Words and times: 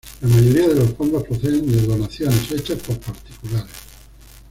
La 0.21 0.27
mayoría 0.29 0.67
de 0.67 0.73
los 0.73 0.93
fondos 0.95 1.21
proceden 1.21 1.71
de 1.71 1.85
donaciones 1.85 2.51
hechas 2.53 2.79
por 2.79 2.99
particulares. 2.99 3.69